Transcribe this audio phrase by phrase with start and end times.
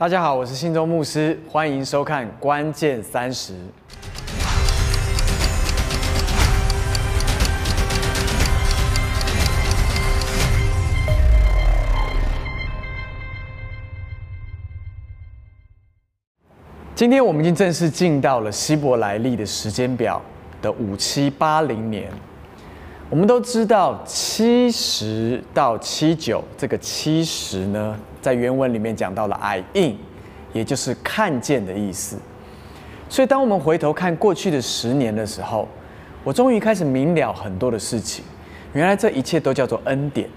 [0.00, 3.52] 大家好，我是信中牧师，欢迎收看《关键三十》。
[16.94, 20.18] 今天我们已经正式进到了希伯来历的时间表
[20.62, 22.10] 的五七八零年。
[23.10, 29.96] 我们都知道七十到七九这个七十呢，在原文里面讲到了 “I in”，
[30.52, 32.18] 也就是看见的意思。
[33.08, 35.66] 所以，当我们回头看过去的十年的时候，
[36.22, 38.24] 我终于开始明了很多的事情。
[38.72, 40.28] 原来这一切都叫做恩典。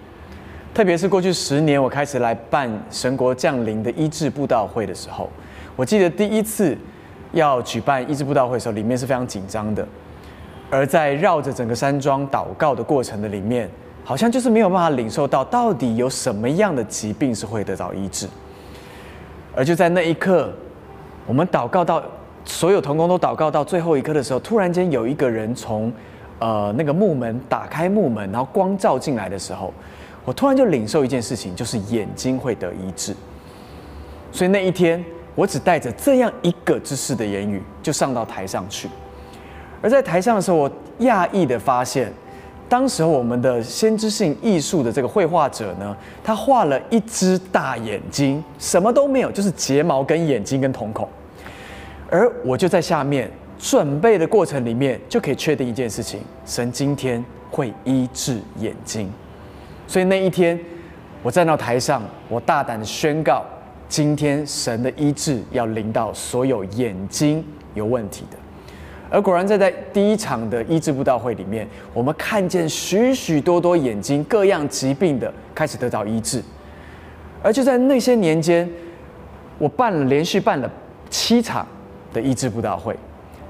[0.74, 5.30] 特别是过去十年，我开始来办神国降临的医治布道会的时候。
[5.76, 6.76] 我记得第一次
[7.32, 9.88] 要举办医治布道会的时候，里面是非常紧张的，
[10.72, 13.70] 而在绕着整个山庄祷告的过程的里面，
[14.04, 18.28] 好像就是没有办法领受到到底有什么样的疾病是会得到医治。
[19.56, 20.52] 而就在那一刻，
[21.26, 22.04] 我们祷告到
[22.46, 25.92] 所有童工都祷告到最后一刻的时候，突然间有一个人从
[26.40, 29.74] 呃那个木门打开木门，然后光照进来的时候，
[30.26, 33.16] 我突然就领受一件事情，就是眼睛会得医治。
[34.32, 35.04] 所以那一天。
[35.36, 38.88] 我只带着这样一个知识的言语，就上到台上去。
[39.82, 42.14] 而在台上的时候，我讶异的发现，
[42.68, 51.08] 当时我们的先知性艺术的这个绘画者呢，他画了一只大眼睛，什么都没有，就是睫毛跟眼睛跟瞳孔。
[52.10, 59.12] 而我就在下面准备的过程里面，就可以确定一件事情：神今天会医治眼睛。
[59.88, 60.60] 所以那一天，
[61.22, 63.44] 我站到台上，我大胆的宣告。
[63.90, 67.46] 今天神的医治要临到所有眼睛
[67.76, 68.38] 有问题的，
[69.14, 76.42] 而果然在在第一场的医治布道会里面，我们看见许许多多眼睛各样疾病的开始得到医治，
[77.44, 78.68] 而就在那些年间，
[79.60, 80.68] 我办了连续办了
[81.12, 81.64] 七场
[82.12, 82.98] 的医治布道会，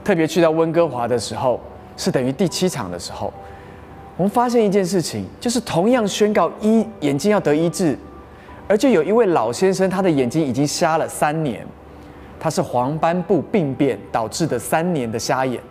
[0.03, 1.57] 特别去到温哥华的时候，
[1.95, 3.33] 是等于第七场的时候，
[4.17, 7.97] 我们发现一件事情，就是同样宣告医眼睛要得医治。
[8.67, 11.65] 而就有一位老先生，他的眼睛已经瞎了三年，
[12.43, 15.61] 他是黄斑部病变导致的三年的瞎眼，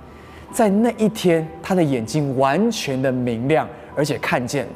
[0.50, 4.72] 在那一天，他的眼睛完全的明亮，而且看见了。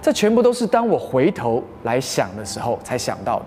[0.00, 3.46] 这全部都是当我回头来想的时候才想到的。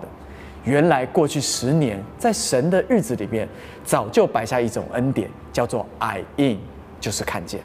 [0.64, 3.48] 原来过去十年，在神的日子里面，
[3.82, 6.58] 早就摆下一种恩典，叫做 “I in”，
[7.00, 7.60] 就是看见。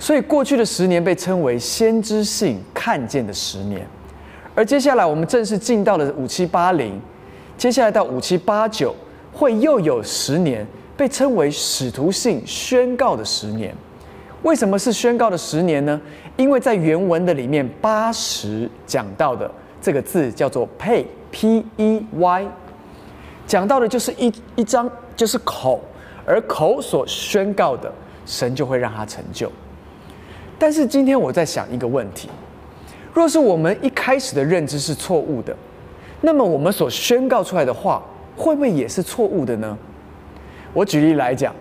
[0.00, 3.86] 所以过去的十年被称为先知性看见的十年。
[4.56, 7.00] 而接下来，我们正式进到了五七八零，
[7.58, 8.94] 接下来到五七八九，
[9.32, 10.64] 会又有十年
[10.96, 13.74] 被称为使徒性宣告的十年。
[14.44, 16.00] 为什么是宣告的十年呢？
[16.36, 19.50] 因为在原文的里面，八十讲到的
[19.82, 22.46] 这个字叫做 pay，p e y，
[23.44, 25.80] 讲到的就是一一张就是口，
[26.24, 27.92] 而口所宣告的，
[28.24, 29.50] 神就会让它成就。
[30.60, 32.28] 但是今天我在想一个问题。
[33.12, 35.56] 若是我们一开始的认知是错误的，
[36.20, 38.02] 那么我们所宣告出来的话
[38.36, 39.76] 会不会也是错误的呢？
[40.72, 41.54] 我举例来讲，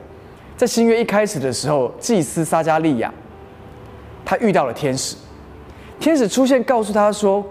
[0.56, 3.14] 在新约一开始的时候，祭司撒加利亚
[4.26, 5.16] 他遇到了天使，
[6.00, 7.46] 天使出现告诉他说，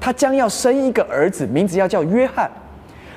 [0.00, 2.50] 他将要生一个儿子，名字要叫约翰，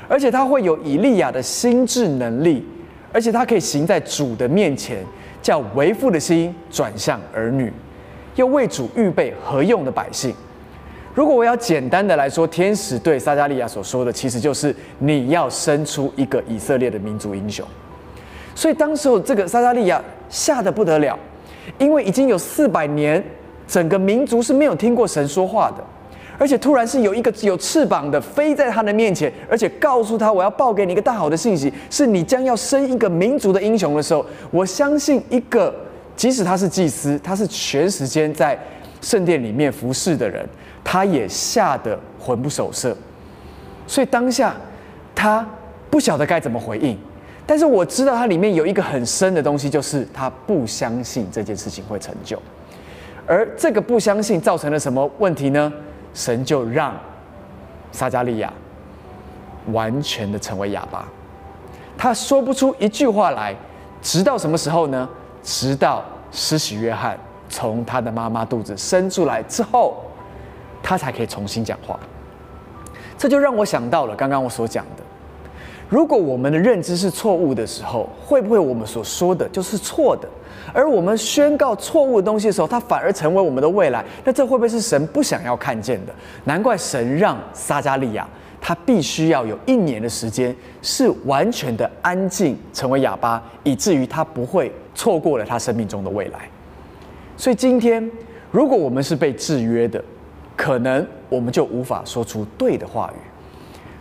[0.08, 2.66] 而且他会有以利亚的心智能力，
[3.14, 5.04] 而且他可以行在主的面前，
[5.42, 7.72] 叫为父的心转向儿女。
[8.36, 10.36] 又为主预备何用的百姓？
[11.16, 17.66] 如果我要简单的来说，天使对撒加利亚所说的，其实就是你要生出一个以色列的民族英雄。
[18.54, 21.18] 所以当时候这个撒加利亚吓得不得了，
[21.78, 23.24] 因为已经有四百年，
[23.66, 25.84] 整个民族是没有听过神说话的，
[26.38, 35.74] 而且突然是有一个有翅膀的飞在他的面前，而且告诉他我要报给你一个大好的信息，是你将要生一个民族的英雄的时候，我相信一个。
[36.18, 38.58] 即使他是祭司，他是全时间在
[39.02, 40.48] 圣殿里面服侍的人，
[40.86, 42.96] 他也吓得魂不守舍。
[43.86, 44.56] 所以当下
[45.14, 45.46] 他
[45.90, 46.98] 不晓得该怎么回应。
[47.46, 52.42] 但是我知道他里面有一个很深的东西，就是他不相信这件事情会成就。
[53.28, 55.74] 而这个不相信造成了什么问题呢？
[56.14, 56.96] 神就让
[57.92, 58.52] 撒加利亚
[59.72, 61.08] 完全的成为哑巴，
[61.98, 63.56] 他说不出一句话来，
[64.02, 65.10] 直到什么时候呢？
[65.44, 67.18] 直到施洗约翰
[67.50, 70.04] 从他的妈妈肚子生出来之后，
[70.86, 72.00] 他才可以重新讲话。
[73.18, 75.04] 这就让我想到了刚刚我所讲的：
[75.90, 80.30] 如果我们的认知是错误的时候，会不会我们所说的就是错的？
[80.72, 84.06] 而我们宣告错误的东西的时候，它反而成为我们的未来？
[84.24, 86.14] 那这会不会是神不想要看见的？
[86.44, 88.28] 难怪神让撒加利亚。
[88.68, 96.50] 他必须要有一年的时间是完全的安静，成为哑巴，以至于他不会错过了他生命中的未来。
[97.38, 98.10] 所以今天，
[98.50, 100.04] 如果我们是被制约的，
[100.56, 103.20] 可能我们就无法说出对的话语。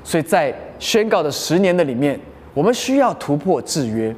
[0.02, 2.18] 所以在宣告的十年的里面，
[2.52, 4.14] 我们需要突破制约。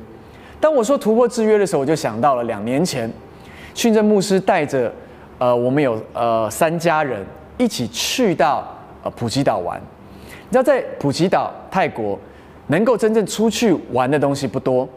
[0.61, 3.11] 当我说突破制约的时候，我就想到了两年前，
[3.75, 4.93] 训政牧师带着
[5.39, 7.25] 呃我们有呃三家人
[7.57, 8.67] 一起去到
[9.03, 9.81] 呃普吉岛玩。
[10.49, 12.19] 你知道在普吉岛泰国，
[12.67, 14.89] 能够真正出去玩的东西不多。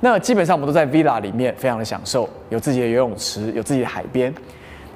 [0.00, 4.34] 那基本上我们都在 villa 里面，非常的享受，有自己的游泳池，有自己的海边。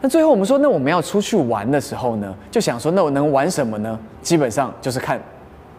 [0.00, 3.98] 那最后我们说，那我们要出去玩的时候呢，就想说，那我能玩什么呢？
[4.22, 5.20] 基本上就是看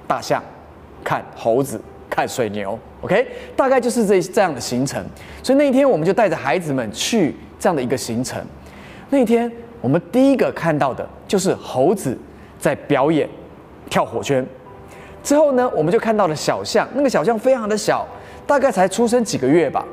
[0.08, 0.44] 大象、
[1.04, 1.80] 看猴子、
[2.10, 2.78] 看水牛。
[3.02, 5.04] OK，大概就是这这样的行程。
[5.44, 8.42] 所以那一天我们就带着孩子们去这样的一个行程。
[9.10, 9.50] 那一天
[9.82, 12.18] 我们第一个看到的就是猴子
[12.60, 13.30] 在表演
[13.90, 14.46] 跳火圈。
[15.24, 18.06] 之后呢，我们就看到了小象，那个小象非常的小，
[18.48, 19.86] 大概才出生几个月吧。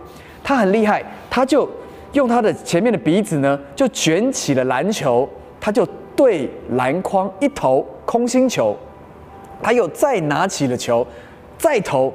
[0.43, 1.69] 它很厉害，它就
[2.15, 5.29] 用他的前面的鼻子呢，就卷起了篮球，
[5.61, 8.77] 他就对篮筐一投空心球，
[9.63, 11.07] 他又再拿起了球，
[11.59, 12.13] 再投。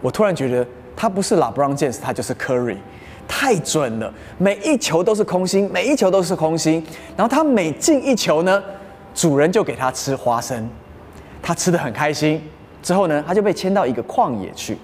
[0.00, 0.66] 我突然觉得
[0.96, 2.76] 他不是 LeBron James，他就是 Curry，
[3.28, 6.84] 太准了，每一球都是空心，每一球都是空心。
[7.16, 8.62] 然后他每进一球呢，
[9.14, 10.68] 主人就给他吃花生，
[11.42, 12.42] 他吃的很开心。
[12.82, 14.76] 之后呢，他就被牵到一个旷野去，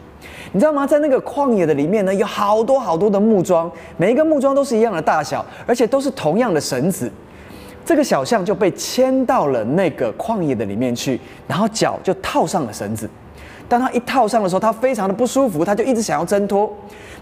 [0.52, 0.86] 你知道吗？
[0.86, 7.10] 在那个旷野的里面呢，有好多好多的木桩，每一个木桩都是一样的大小，而且都是同样的绳子。
[7.84, 13.08] 这个小象就被牵到了那个旷野的里面去，然后脚就套上了绳子。
[13.68, 16.70] 当他一套上的时候，他非常的不舒服，他就一直想要挣脱。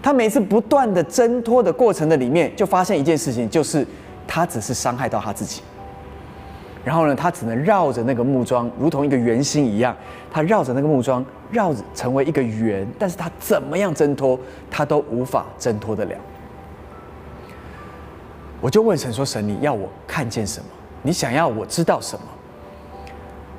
[0.01, 3.85] 他每次不断的挣脱的过程的里面，就发现一件事情，就是
[4.25, 5.61] 他只是伤害到他自己。
[6.85, 9.93] 然后呢，他只能绕着那个木桩，如同一个圆心一样，
[10.31, 12.87] 他绕着那个木桩，绕成为一个圆。
[12.97, 14.39] 但是他怎么样挣脱，
[14.69, 16.15] 他都无法挣脱得了。
[18.59, 20.65] 我就问神说：“神，你要我看见什么？
[21.03, 22.25] 你想要我知道什么？”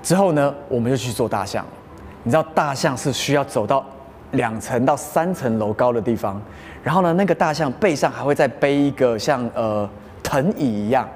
[0.02, 1.70] 之后呢，我们就去做大象了。
[2.25, 3.85] 你知道大象是需要走到
[4.32, 6.43] 两层到三层楼高的地方，
[6.82, 9.88] 然后呢，那个大象背上还会再背一个像呃
[10.23, 11.08] 藤椅一样，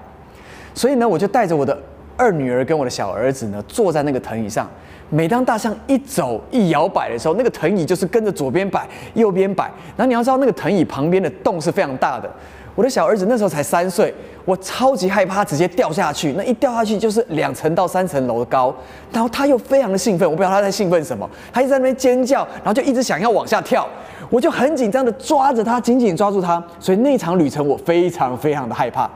[0.75, 1.77] 所以呢，我就带着我的
[2.17, 4.69] 二女儿跟我的小儿子呢，坐在那个藤椅上。
[5.15, 9.65] 每当大象一走一摇摆的时候，那个藤椅就是跟着左边摆右边摆。
[9.95, 12.31] 然后你要知道，那个藤椅旁边的洞是非常大的。
[12.75, 14.13] 我的小儿子那时候才三岁，
[14.47, 16.33] 我超级害怕直接掉下去。
[16.33, 18.75] 那一掉下去就是两层到三层楼高，
[19.13, 23.87] 然后他又非常的兴奋，我不知道他在兴奋什么，他一直在那边尖叫，然后就一直想要往下跳。
[24.31, 26.65] 我就很紧张的抓着他，紧紧抓住他。
[26.81, 29.11] 所以那场旅程我非常非常的害怕。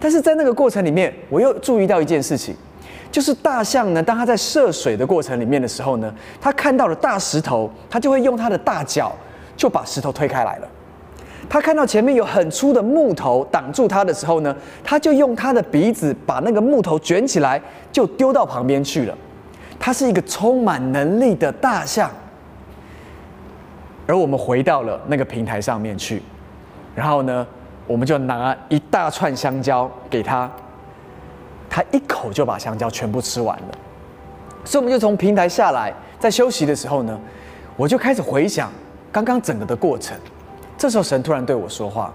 [0.00, 2.56] 但是在那个过程里面，我又注意到一件事情，
[3.14, 9.12] 就是大象呢，当它在涉水的过程里面的时候呢，它看到了大石头，它就会用它的大脚
[9.56, 10.66] 就把石头推开来了。
[11.48, 14.52] 它看到前面有很粗的木头挡住它的时候呢，
[14.82, 17.62] 它就用它的鼻子把那个木头卷起来，
[17.92, 19.16] 就丢到旁边去了。
[19.78, 22.10] 它是一个充满能力的大象。
[24.08, 26.20] 而我们回到了那个平台上面去，
[26.96, 27.46] 然后呢，
[27.86, 30.50] 我们就拿一大串香蕉给它，
[31.74, 33.78] 他一口就把香蕉全部吃完了。
[34.64, 37.18] 所以我们就从平台下来，在休息的时候呢，
[37.76, 38.70] 我就开始回想
[39.10, 40.16] 刚刚整个的过程。
[40.78, 42.14] 这时候神突然对我说话，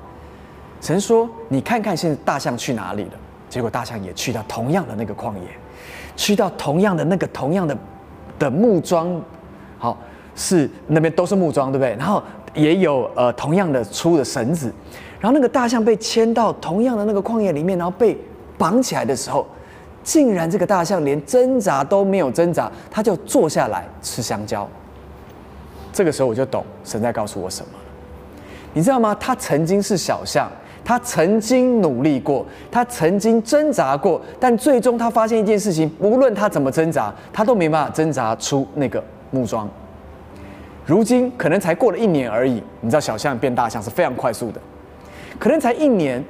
[0.80, 3.12] 神说：“你看看现在大象去哪里了？”
[3.50, 5.42] 结果大象也去到同样的那个旷野，
[6.16, 7.78] 去到同样的那个同样的
[8.40, 9.22] 的木桩，
[9.78, 9.98] 好，
[10.36, 11.94] 是那边都是木桩，对不对？
[11.98, 12.24] 然后
[12.54, 14.74] 也有呃同样的粗的绳子，
[15.20, 18.18] 然后那个大象被牵到同样的那个旷野里面，然后被
[18.60, 19.48] 绑起来的时候，
[20.04, 24.70] 竟然这个大象连挣扎都没有挣扎，它就坐下来吃香蕉。
[25.92, 27.80] 这个时候我就懂神在告诉我什么了。
[28.74, 29.16] 你知道吗？
[29.20, 30.48] 他曾经是小象，
[30.86, 39.68] 他曾经努力过，他曾经挣扎过，但最终他发现一件事情：无论他怎么挣扎，他都没办法挣扎出那个木桩。
[40.86, 42.62] 如今可能才过了一年而已。
[42.82, 44.62] 你知道，小象变大象是非常快速的，
[45.40, 46.24] 可能才一年，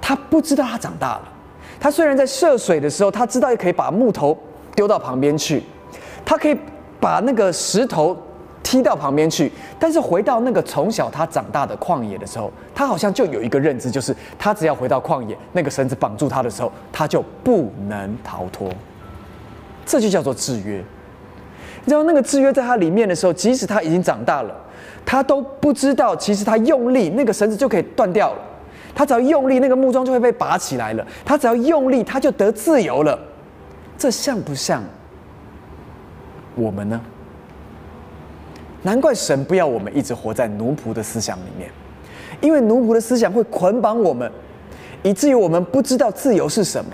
[0.00, 1.32] 他不知道他长大了。
[1.78, 4.36] 他虽然在涉水的时候，他知道也可以把木头
[4.74, 5.62] 丢到旁边去，
[6.24, 6.56] 他可以
[7.00, 8.16] 把那个石头。
[8.62, 18.68] 踢到旁边去，但是回到那个从小他长大的旷野的时候，他好像就有一个认知，就是他只要回到旷野，那个绳子绑住他的时候，他就不能逃脱。
[19.84, 20.82] 这就叫做制约。
[21.84, 24.52] 你知道那个制约在他里面的时候，即使他已经长大了，
[25.04, 28.38] 他都不知道，其实他用力，那个绳子就可以断掉了。
[28.96, 31.06] 他只要用力，那个木桩就会被拔起来了。
[31.22, 33.16] 他只要用力，他就得自由了。
[33.98, 34.82] 这像不像
[36.54, 36.98] 我们呢？
[38.82, 41.68] 难怪神不要我们一直活在奴仆的思想里面，
[42.40, 44.32] 因为奴仆的思想会捆绑我们，
[45.02, 46.90] 以至于我们不知道自由是什么。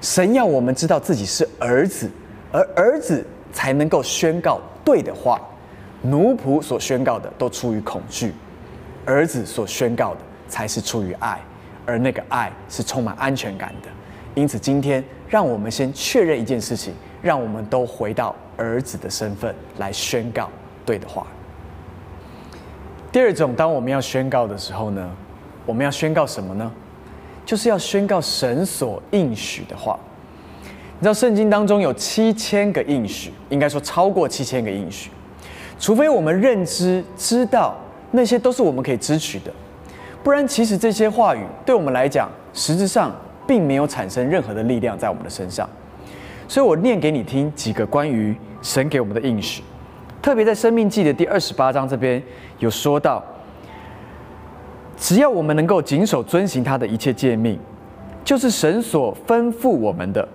[0.00, 2.08] 神要我们知道自己是儿子，
[2.50, 5.38] 而儿子才能够宣告对的话。
[6.02, 8.32] 奴仆所宣告的都出于恐惧，
[9.04, 11.40] 儿子所宣告的才是出于爱，
[11.84, 13.88] 而那个爱是充满安全感的。
[14.34, 20.48] 因此，今天让我们先确认一件事情，让我们都回到儿子的身份来宣告
[20.84, 21.26] 对的话。
[23.10, 25.10] 第二种，当我们要宣告的时候呢，
[25.64, 26.70] 我们要宣告什么呢？
[27.46, 29.98] 就是要宣告神所应许的话。
[30.98, 35.10] 你知道圣经当中有七千个应许，应该说超过七千个应许。
[35.78, 37.76] 除非我们认知知道
[38.10, 39.52] 那些都是我们可以支取的，
[40.26, 43.14] 不然其实这些话语对我们来讲，实质上
[43.46, 45.68] 并没有产生任何的力量在我们的身上。
[46.48, 49.62] 所以我念给你听几个关于神给我们的应许，
[50.20, 52.20] 特别在生命记的第二十八章这边
[52.58, 53.22] 有说到，
[54.96, 57.56] 只要我们能够谨守遵行他的一切诫命，
[58.24, 60.28] 就是神所吩咐我们的，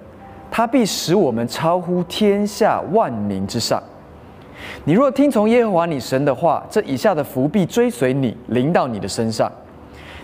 [0.49, 3.83] 他必使我们超乎天下万民之上。
[4.85, 9.51] 你若听从耶和华你神的话，这以下的福必追随你，临到你的身上。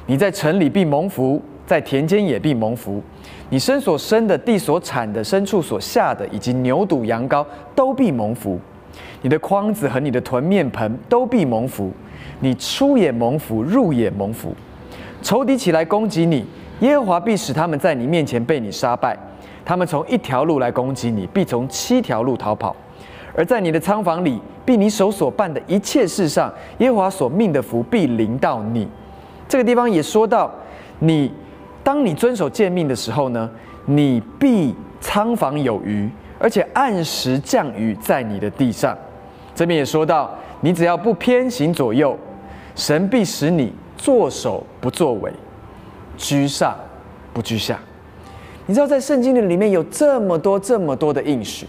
[0.07, 3.01] 你在城里必蒙福，在田间也必蒙福。
[3.49, 7.45] 你身所生的、地所产的、牲畜所下的，以及牛犊羊羔，
[7.75, 8.57] 都必蒙福。
[9.21, 11.91] 你的筐子和你的臀面盆都必蒙福。
[12.39, 14.55] 你出也蒙福，入也蒙福。
[15.21, 16.45] 仇敌起来攻击你，
[16.79, 19.17] 耶和华必使他们在你面前被你杀败。
[19.65, 22.73] 他们从一条路来攻击你，必从七条路逃跑。
[23.35, 28.87] 而在你的仓房里，必你手所办的一切事上，耶和华所命的福必临到你。
[29.47, 30.51] 这个地方也说到，
[30.99, 31.31] 你
[31.83, 33.49] 当你遵守诫命的时候呢，
[33.85, 38.97] 你必仓房有余，而且按时降雨在你的地上。
[39.55, 42.17] 这边也说到，你只要不偏行左右，
[42.75, 45.31] 神必使你作首不作尾，
[46.17, 46.75] 居上
[47.33, 47.79] 不居下。
[48.65, 51.65] 你知道，在圣经的里面有这么多、这么多的应许。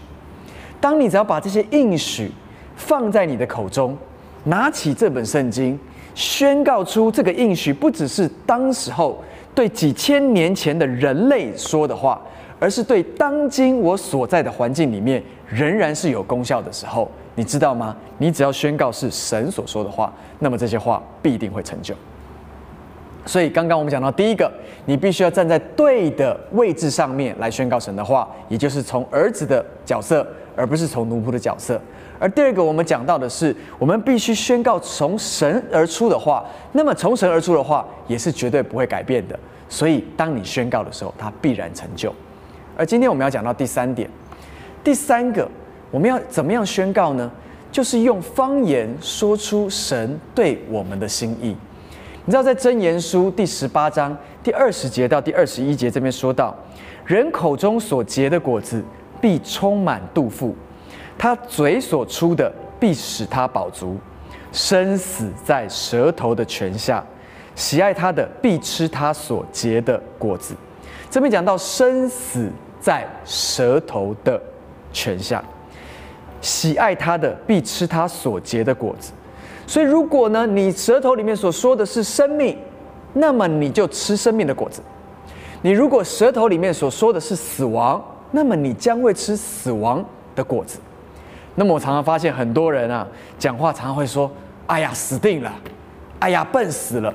[0.81, 2.29] 当你只要把这些应许
[2.75, 3.97] 放在你的口中，
[4.43, 5.79] 拿起这本圣经，
[6.19, 9.23] 宣告出这个应许，不只是当时候
[9.55, 12.21] 对几千年前的人类说的话，
[12.59, 17.95] 而是对当今我所在的环境里面仍然是有功效的时候，你知道吗？
[18.17, 21.95] 你只要宣告是神所说的话，那么这些话必定会成就。
[23.29, 24.51] 所以刚刚我们讲到第一个，
[24.85, 30.25] 你必须要站在对的位置上面来宣告神的话，也就是从儿子的角色。
[30.55, 31.79] 而不是从奴仆的角色。
[32.19, 36.43] 而第二个，我们讲到的是，我们必须宣告从神而出的话。
[36.73, 39.39] 那么从神而出的话，也是绝对不会改变的。
[39.69, 42.13] 所以，当你宣告的时候，它必然成就。
[42.75, 44.09] 而今天我们要讲到第三点，
[44.83, 45.47] 第三个，
[45.91, 47.31] 我们要怎么样宣告呢？
[47.71, 51.55] 就是用方言说出神对我们的心意。
[52.25, 56.55] 你知道，在箴言书第十八章第二十节到第二十一节这边说到，
[57.05, 58.83] 人口中所结的果子。
[59.21, 60.55] 必充满肚腹，
[61.17, 62.49] 他嘴所出的
[62.79, 63.97] 必使他饱足。
[64.53, 67.05] 生死在舌头的泉下，
[67.53, 70.55] 喜爱他的必吃他所结的果子。
[71.11, 72.49] 这边讲到生死
[72.79, 74.41] 在舌头的
[74.93, 75.43] 泉下，
[76.39, 79.11] 喜爱他的必吃他所结的果子。
[79.69, 82.57] 所以，如果呢，你舌头里面所说的是生命，
[83.13, 84.81] 那么你就吃生命的果子；
[85.61, 90.03] 你如果舌头里面所说的是死亡，那么你将会吃死亡
[90.35, 90.79] 的果子。
[91.53, 93.07] 那么我常常发现很多人啊，
[93.37, 94.31] 讲话常常会说
[94.65, 95.53] ：“哎呀，死定了！
[96.17, 97.13] 哎呀，笨死了！”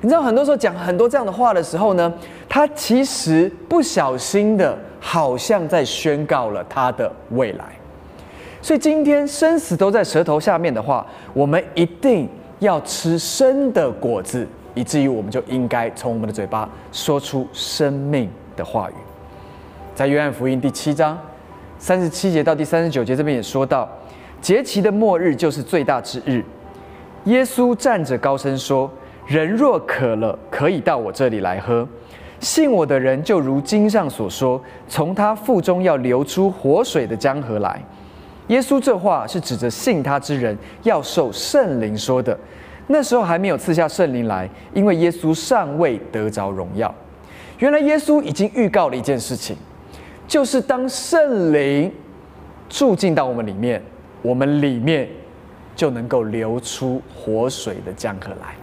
[0.00, 2.14] 你知道，很多时候讲很多这样的话的时候呢，
[2.48, 7.64] 他其实不小心的，好像在宣告了他的未来。
[8.66, 14.44] 所以今天生死都在舌头下面的话，我们一定要吃生的果子，
[14.74, 18.94] 以至于我们就应该从我们的嘴巴说出生命的话语。
[19.94, 21.16] 在约翰福音第七章
[21.78, 23.88] 三十七节到第三十九节这边也说到，
[24.40, 26.42] 节期的末日就是最大之日。
[27.26, 28.90] 耶稣站着高声说
[29.28, 31.86] ：“人若渴了，可以到我这里来喝。
[32.40, 37.80] 信我的人，就如经上所说，从他腹中要流出活水的江河来。”
[38.48, 42.38] 耶稣这话是指着信他之人要受圣灵说的。
[42.88, 46.94] 那时候还没有赐下圣灵来，因为耶稣尚未得着荣耀。
[47.58, 49.56] 原来耶稣已经预告了一件事情。
[50.28, 51.90] 就是当圣灵
[52.68, 53.80] 住进到我们里面，
[54.22, 55.08] 我们里面
[55.76, 58.54] 就能够流出活水的江河来，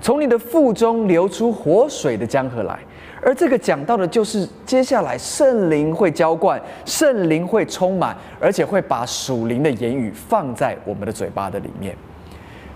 [0.00, 2.78] 从你的腹中流出活水的江河来。
[3.22, 11.94] 而这个讲到的就是接下来圣灵会浇灌，圣灵会充满，而且会把属灵的言语放在我们的嘴巴的里面。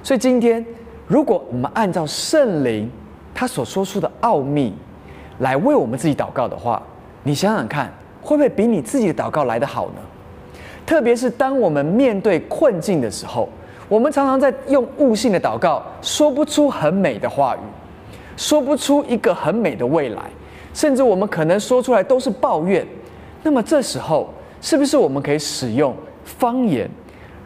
[0.03, 0.65] 所以今天，
[1.07, 2.91] 如果我们按照圣灵
[3.35, 4.75] 他所说出的奥秘
[5.39, 6.83] 来为我们自己祷告的话，
[7.23, 10.03] 你想想看，会不会比你自己的祷告来得好呢？
[10.85, 13.49] 特别是当我们面对困境的时候，
[13.89, 17.61] 我们常常在用悟性的祷告，说不出很美的话语。
[18.37, 20.23] 说不出一个很美的未来，
[20.73, 22.87] 甚至我们可能说出来都是抱怨。
[23.43, 26.88] 那么这时候，是不是我们可以使用方言，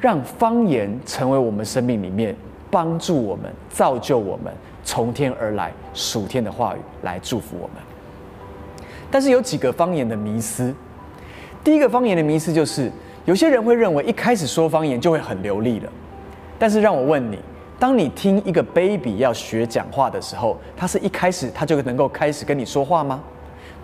[0.01, 2.35] 让方言成为我们生命里面
[2.71, 4.53] 帮助我们、造就我们
[4.85, 7.77] 从天而来属天的话语来祝福我们？
[9.11, 10.75] 但是有几个方言的迷思。
[11.65, 12.91] 第一个方言的迷思就是，
[13.25, 15.91] 有些人会认为一开始说方言就会很流利了。
[16.59, 17.39] 但是让我问你。
[17.79, 23.23] 当你听一个 baby 要学讲话的时候，他是一开始他就能够开始跟你说话吗？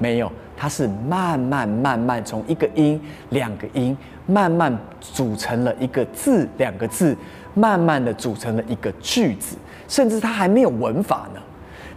[0.00, 3.96] 没有，他是慢慢慢慢从一个音、两个音，
[4.26, 7.16] 慢慢组成了一个字、两个字，
[7.54, 11.40] 慢慢的组成了一个句子，甚至他还没有文法呢。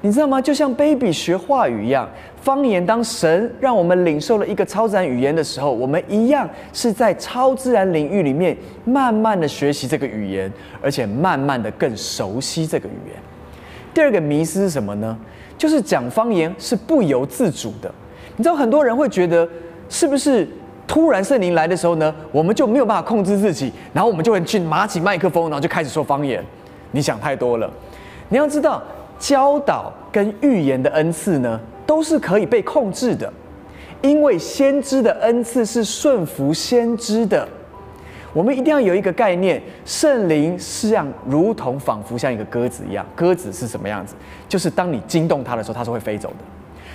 [0.01, 0.39] 你知道吗？
[0.39, 2.07] 就像 baby 学话语一样，
[2.39, 2.85] 方言。
[2.85, 10.51] 当神让我们领受了一个超自然语言的时候，我们一样是在超自然领域里面慢慢的学习这个语言，
[10.81, 13.15] 而且慢慢的更熟悉这个语言。
[13.91, 15.17] 第二个迷思是什么呢？
[15.57, 17.91] 就是讲方言是不由自主的。
[18.35, 19.49] 你知道很多人会觉得，
[19.89, 20.47] 是不是
[20.85, 26.45] 突然圣灵来的时候呢，我们就没有办法控制自己，然后我们就会去拿起麦克风，然后就开始说方言？
[26.91, 27.67] 你想太多了。
[28.29, 28.83] 你要知道。
[29.19, 33.31] 教导跟预言的恩赐呢，都是可以被控制的，
[34.01, 37.47] 因为先知的恩赐是顺服先知的。
[38.33, 43.03] 我们一定要有一个概念：圣灵是像如同仿佛像一个鸽子一样。
[43.15, 44.13] 鸽子是什么样子？
[44.47, 46.35] 就是当你惊动它的时候，它是会飞走的。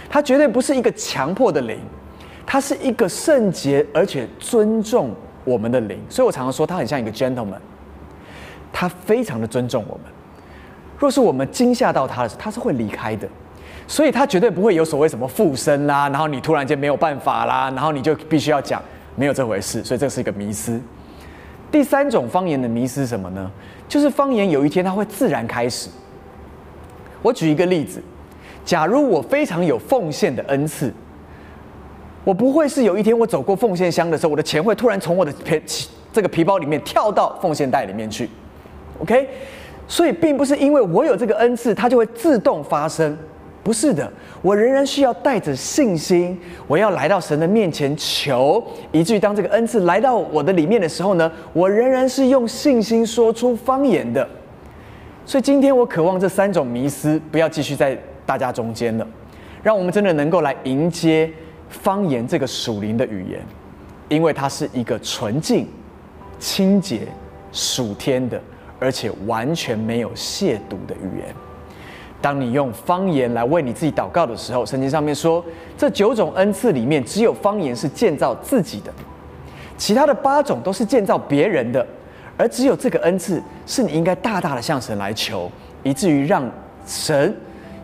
[0.09, 1.79] 它绝对不是一个强迫的灵，
[2.47, 5.11] 它是一个圣洁而且尊重
[5.45, 5.99] 我们的灵。
[6.09, 7.59] 所以我常常说，它很像一个 gentleman，
[8.73, 10.05] 他非常的尊重我们。
[11.03, 13.27] 若是我们惊吓到他的时候，他是会离开的，
[13.89, 18.81] 所以他绝对不会有所谓什么附身啦，然后你突然间没有办法啦，然后你就必须要讲，
[19.17, 20.81] 没有这回事，所以这是一个迷思。
[21.73, 23.51] 第三种方言的迷思是什么呢？
[23.89, 25.91] 就是方言有一天它会自然开始。
[27.21, 28.01] 我举一个例子，
[28.65, 30.95] 假如我非常有奉献的恩赐，
[32.23, 35.61] 我不会是有一天我走过奉献箱的时候，我的钱会突然从我的皮
[36.13, 38.31] 这个皮包里面跳到奉献袋里面去
[39.01, 39.29] ，OK？
[39.93, 43.15] 所以，并不是因为我有这个恩赐，它就会自动发生，
[43.63, 44.11] 不是的。
[44.41, 54.27] 我仍然需要带着信心，我要来到神的面前求，以至于当这个恩赐来到我的里面的时候呢，我仍然是用信心说出方言的。
[55.27, 59.07] 所以，今天我渴望这三种迷思不要继续在大家中间了，
[59.63, 61.31] 让我们真的能够来迎接
[61.69, 63.43] 方言这个属灵的语言，
[64.09, 65.69] 因为它是一个纯净、
[66.39, 67.01] 清洁、
[67.53, 68.41] 属天的。
[68.83, 71.33] 而且完全没有亵渎的语言。
[72.21, 75.45] 当你用方言来为你自己祷告的时候，圣经上面说，
[75.79, 78.93] 这九种恩赐里面，只有方言是建造自己的，
[79.77, 81.85] 其他的八种都是建造别人的，
[82.37, 85.51] 而只有这个恩赐是你应该大大的向神来求，
[85.83, 86.49] 以至于让
[86.87, 87.35] 神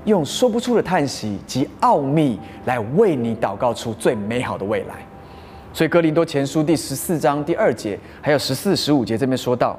[0.05, 4.95] 用说不出的叹息及奥秘来为你祷告出最美好的未来。
[5.73, 9.77] 所以，哥林多前书第十四章第二节，还有十四、十五节这边说到。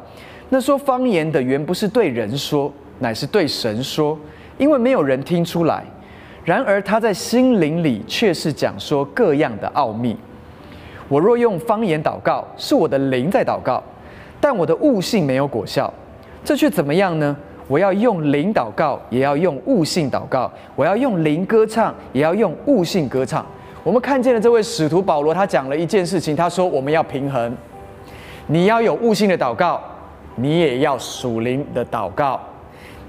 [0.50, 4.18] 那说方言的原不是对人说，乃是对神说，
[4.58, 5.84] 因为没有人听出来。
[6.44, 10.18] 然而他在心灵里却是讲说各样的奥秘。
[11.08, 13.84] 我若用方言祷告，是我的灵在祷告，
[14.42, 15.94] 但我的悟性没有果效，
[16.44, 17.36] 这却怎么样呢？
[17.68, 23.46] 我要用灵祷告，也要用悟性祷告；我要用灵歌唱，也要用悟性歌唱。
[23.84, 27.56] 我们看见了这位使徒保罗，他讲了一件事情，他说我们要平衡，
[28.48, 29.80] 你要有悟性的祷告。
[30.42, 32.40] 你也要属灵的祷告，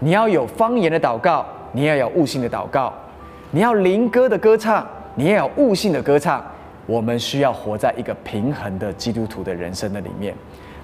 [0.00, 2.92] 你要有方言的祷告，你要有悟性的祷告，
[3.52, 6.44] 你要灵歌的歌唱，你也有悟性的歌唱。
[6.86, 10.34] 我们需要活在一个平衡的基督徒的人生的里面。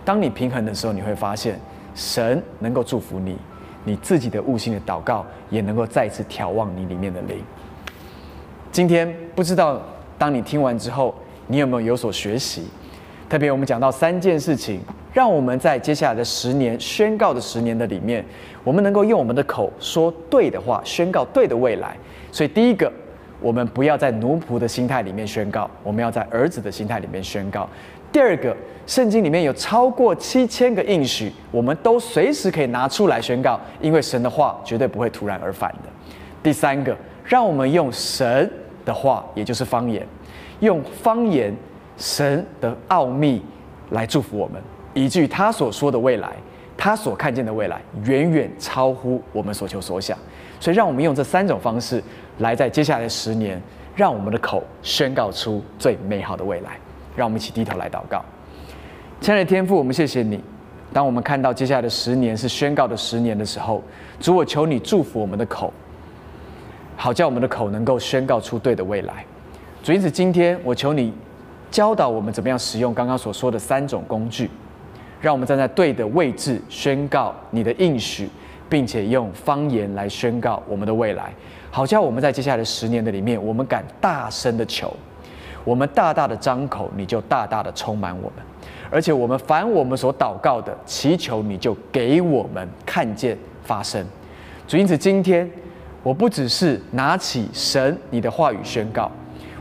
[0.04, 1.58] 当你平衡的时候，你会发现
[1.96, 3.36] 神能够祝福你，
[3.82, 7.42] 你自己的悟性的祷告也能够再次眺望你里面的灵。
[8.70, 9.82] 今天不知道
[10.16, 11.12] 当你听完之后，
[11.48, 12.68] 你有没有有所学习？
[13.28, 14.80] 特别我们讲到三件事情。
[15.16, 18.22] 让我们在接下来的十年宣告的十年的里面，
[18.62, 21.96] 我们能够用我们的口说对的话，宣告对的未来。
[22.30, 22.92] 所以，第一个，
[23.40, 27.66] 我们不要在奴仆的心态里面宣告，我们要在儿子的心态里面宣告。
[28.12, 28.54] 第二个，
[28.86, 35.88] 圣经里面有超过七千个应许，我们都随时可以拿出来宣告，因为神的话绝对不会突然而反的。
[36.42, 38.50] 第三个，让我们用神
[38.84, 40.06] 的话，也就是方言，
[40.60, 41.56] 用方言
[41.96, 43.42] 神的奥秘
[43.92, 44.60] 来祝福我们，
[44.96, 46.32] 以至于他所说的未来，
[46.74, 50.16] 他所看见的未来，远远超乎我们所求所想。
[50.58, 52.02] 所以，让我们用这三种方式
[52.38, 53.60] 来，在接下来的十年，
[53.94, 56.78] 让我们的口宣告出最美好的未来。
[57.14, 58.24] 让我们一起低头来祷告，
[59.20, 60.42] 亲爱的天父，我们谢谢你。
[60.94, 63.82] 当我们看到接下来的十年是宣告的十年的时候，
[64.18, 65.70] 主，我求你祝福我们的口，
[66.96, 69.24] 好叫我们的口能够宣告出对的未来。
[69.82, 71.12] 主，因此今天我求你
[71.70, 74.50] 教导我们怎么样使用刚刚所说的三种工具，
[75.26, 78.28] 让我们站在对的位置宣告你的应许，
[78.68, 81.34] 并且用方言来宣告我们的未来，
[81.68, 84.96] 好叫我们在接下来的十年的里面，我们敢大声的求。
[85.64, 88.44] 我们大大的张口，你就大大的充满我们，
[88.88, 94.06] 而且我们凡我们所祷告的祈求，你就给我们看见发生。
[94.68, 95.50] 主，因此今天
[96.04, 99.10] 我不只是拿起神你的话语宣告，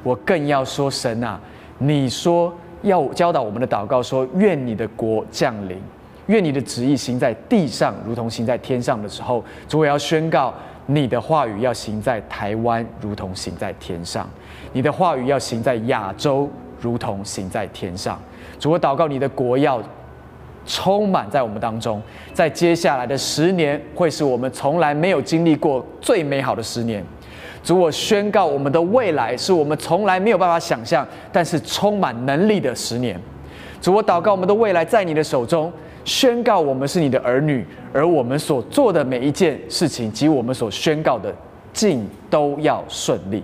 [0.04, 1.40] 我更要说神啊，
[1.80, 2.54] 你说
[2.86, 5.78] 要教导我们的祷告，说愿你的国降临，
[6.28, 10.54] 愿你的旨意行在地上，如同行在天上的时候，主我要宣告。
[10.88, 14.24] 你的话语要行在台湾，如同行在天上；
[14.72, 16.48] 你的话语要行在亚洲，
[16.80, 18.22] 如同行在天上。
[18.60, 19.82] 主，我祷告你的国要
[20.68, 22.00] 充满在我们当中，
[22.36, 27.04] 在接下来的十年，会是我们从来没有经历过最美好的十年。
[27.66, 33.20] 主，我宣告我们的未来是我们从来没有办法想象，但是充满能力的十年。
[33.82, 35.74] 主，我祷告我们的未来在你的手中。
[36.06, 41.34] 宣告我们是你的儿女，而我们所做的每一件事情及我们所宣告的，
[41.74, 43.44] 尽都要顺利。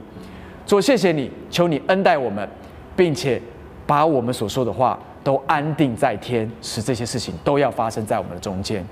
[0.63, 2.47] 主，谢谢你，求你恩待我们，
[2.95, 3.41] 并且
[3.87, 8.85] 把我们所说的话都安定在天，使这些事情都要发生在我们的中间。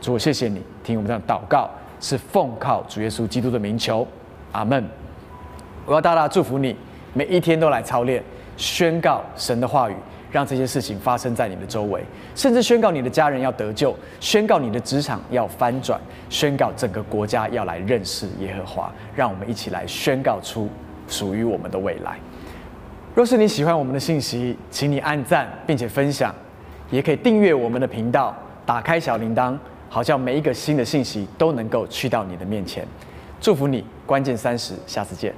[0.00, 4.06] 主，谢谢你，听我们这样祷告，是奉靠主耶稣基督的名求，
[4.52, 4.84] 阿门。
[5.86, 6.76] 我要大大祝福你，
[7.14, 8.22] 每一天都来操练
[8.56, 9.94] 宣告神的话语。
[10.30, 18.92] 让这些事情发生在你的周围，甚至宣告你的家人要得救，宣告你的职场要翻转，宣告整个国家要来认识耶和华。
[19.16, 20.68] 让我们一起来宣告出
[21.08, 22.18] 属于我们的未来。
[23.14, 26.34] 若是你喜欢我们的信息，请你按赞并且分享，
[26.90, 29.56] 也可以订阅我们的频道，打开小铃铛，
[29.88, 32.86] 好像每一个新的信息都能够去到你的面前。
[33.40, 35.32] 祝福你，关键三十，下次见。